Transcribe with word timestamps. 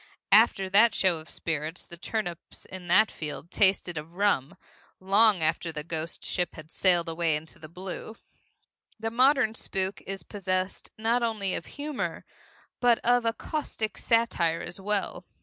After 0.31 0.67
that 0.67 0.95
show 0.95 1.19
of 1.19 1.29
spirits, 1.29 1.85
the 1.85 1.95
turnips 1.95 2.65
in 2.65 2.87
that 2.87 3.11
field 3.11 3.51
tasted 3.51 3.99
of 3.99 4.15
rum, 4.15 4.57
long 4.99 5.43
after 5.43 5.71
the 5.71 5.83
ghost 5.83 6.23
ship 6.25 6.55
had 6.55 6.71
sailed 6.71 7.07
away 7.07 7.35
into 7.35 7.59
the 7.59 7.69
blue. 7.69 8.15
The 8.99 9.11
modern 9.11 9.53
spook 9.53 10.01
is 10.07 10.23
possessed 10.23 10.89
not 10.97 11.21
only 11.21 11.53
of 11.53 11.67
humor 11.77 12.25
but 12.79 12.97
of 13.05 13.25
a 13.25 13.33
caustic 13.33 13.95
satire 13.95 14.61
as 14.63 14.79
well. 14.81 15.23